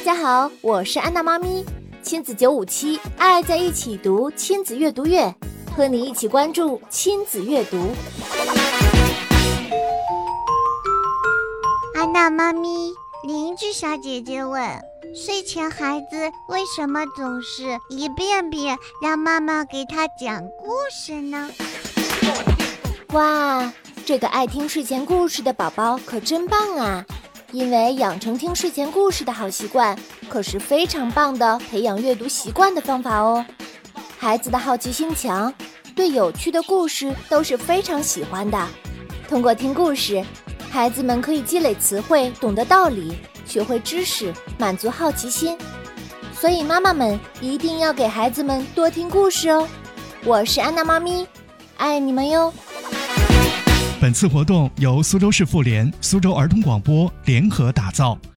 [0.00, 1.62] 大家好，我是安娜妈咪，
[2.02, 5.34] 亲子九五七，爱在一起读亲子阅读月，
[5.76, 7.76] 和你一起关注亲子阅读。
[11.94, 12.94] 安娜妈咪，
[13.24, 14.66] 邻居小姐姐问：
[15.14, 21.50] 睡前孩子为什么总是一遍遍让妈妈给他讲故事呢？
[23.12, 23.70] 哇，
[24.06, 27.04] 这个爱听睡前故事的宝宝可真棒啊！
[27.52, 29.98] 因为养成听睡前故事的好习惯，
[30.28, 33.44] 可是非常棒的培养阅读习惯的方法哦。
[34.18, 35.52] 孩子的好奇心强，
[35.94, 38.68] 对有趣的故事都是非常喜欢的。
[39.28, 40.24] 通过听故事，
[40.70, 45.56] 孩子们可以积累词汇，懂得道理，学会知识，满足好奇心。
[46.32, 49.66] 所以妈妈们一定要给孩子们多听故事哦。
[50.24, 51.26] 我是安娜妈咪，
[51.76, 52.52] 爱你们哟。
[54.00, 58.18] 本次活动由苏州市妇联、苏州儿童广播联合打造。